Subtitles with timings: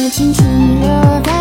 [0.00, 0.88] 清轻轻留
[1.22, 1.39] 在